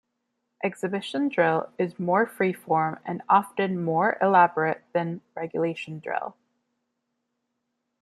Exhibition 0.63 1.29
Drill 1.29 1.71
is 1.77 1.99
more 1.99 2.25
free 2.25 2.53
form 2.53 2.99
and 3.05 3.21
often 3.29 3.83
more 3.83 4.17
elaborate 4.19 4.83
then 4.93 5.21
Regulation 5.35 5.99
Drill. 5.99 6.35